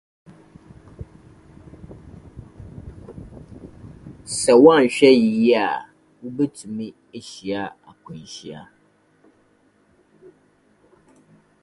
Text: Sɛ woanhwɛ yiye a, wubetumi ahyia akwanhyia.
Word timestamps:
Sɛ 4.39 4.53
woanhwɛ 4.63 5.09
yiye 5.23 5.55
a, 5.73 5.85
wubetumi 6.21 6.87
ahyia 7.17 7.61
akwanhyia. 7.89 8.61